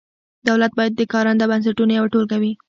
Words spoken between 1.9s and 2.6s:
یوه ټولګه وي.